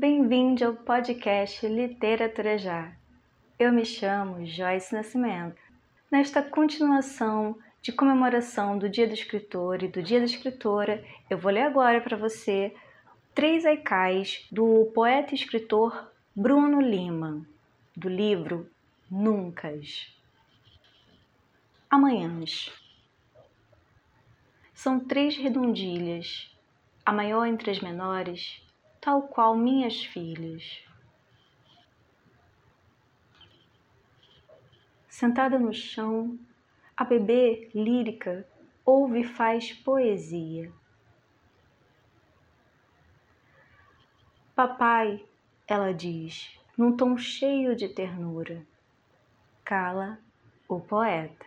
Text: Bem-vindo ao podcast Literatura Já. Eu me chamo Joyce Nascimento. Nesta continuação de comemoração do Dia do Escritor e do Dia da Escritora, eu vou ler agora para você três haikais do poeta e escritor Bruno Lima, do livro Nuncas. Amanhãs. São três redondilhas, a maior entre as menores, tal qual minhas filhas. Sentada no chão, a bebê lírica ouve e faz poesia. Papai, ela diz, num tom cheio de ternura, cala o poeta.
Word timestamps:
Bem-vindo 0.00 0.64
ao 0.64 0.72
podcast 0.72 1.66
Literatura 1.68 2.56
Já. 2.56 2.90
Eu 3.58 3.70
me 3.70 3.84
chamo 3.84 4.46
Joyce 4.46 4.94
Nascimento. 4.94 5.60
Nesta 6.10 6.42
continuação 6.42 7.54
de 7.82 7.92
comemoração 7.92 8.78
do 8.78 8.88
Dia 8.88 9.06
do 9.06 9.12
Escritor 9.12 9.82
e 9.82 9.88
do 9.88 10.02
Dia 10.02 10.20
da 10.20 10.24
Escritora, 10.24 11.04
eu 11.28 11.36
vou 11.36 11.52
ler 11.52 11.64
agora 11.64 12.00
para 12.00 12.16
você 12.16 12.74
três 13.34 13.66
haikais 13.66 14.48
do 14.50 14.90
poeta 14.94 15.32
e 15.32 15.34
escritor 15.34 16.10
Bruno 16.34 16.80
Lima, 16.80 17.46
do 17.94 18.08
livro 18.08 18.70
Nuncas. 19.10 20.16
Amanhãs. 21.90 22.72
São 24.72 24.98
três 24.98 25.36
redondilhas, 25.36 26.56
a 27.04 27.12
maior 27.12 27.44
entre 27.44 27.70
as 27.70 27.80
menores, 27.80 28.62
tal 29.00 29.22
qual 29.22 29.56
minhas 29.56 30.04
filhas. 30.04 30.84
Sentada 35.08 35.58
no 35.58 35.72
chão, 35.72 36.38
a 36.96 37.04
bebê 37.04 37.70
lírica 37.74 38.46
ouve 38.84 39.20
e 39.20 39.24
faz 39.24 39.72
poesia. 39.72 40.72
Papai, 44.54 45.24
ela 45.66 45.92
diz, 45.94 46.58
num 46.76 46.94
tom 46.94 47.16
cheio 47.16 47.74
de 47.74 47.88
ternura, 47.88 48.66
cala 49.64 50.18
o 50.68 50.78
poeta. 50.78 51.46